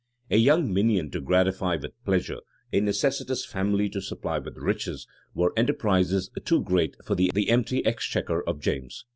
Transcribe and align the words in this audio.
}A 0.31 0.37
young 0.37 0.73
minion 0.73 1.11
to 1.11 1.21
gratify 1.21 1.75
with 1.75 1.93
pleasure, 2.05 2.39
a 2.73 2.79
necessitous 2.79 3.45
family 3.45 3.87
to 3.89 4.01
supply 4.01 4.39
with 4.39 4.57
riches, 4.57 5.05
were 5.35 5.53
enterprises 5.55 6.31
too 6.43 6.63
great 6.63 6.95
for 7.05 7.13
the 7.13 7.29
empty 7.51 7.85
exchequer 7.85 8.41
of 8.49 8.59
James. 8.59 9.05